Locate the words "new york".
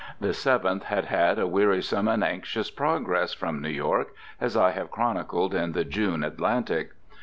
3.61-4.15